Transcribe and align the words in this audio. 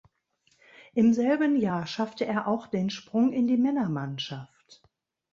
Im 0.95 1.13
selben 1.13 1.55
Jahr 1.55 1.85
schaffte 1.85 2.25
er 2.25 2.47
auch 2.47 2.65
den 2.65 2.89
Sprung 2.89 3.31
in 3.31 3.45
die 3.45 3.55
Männermannschaft. 3.57 4.81